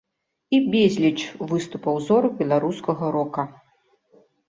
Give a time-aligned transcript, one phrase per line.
[0.57, 1.19] І безліч
[1.53, 3.51] выступаў зорак беларускага рока.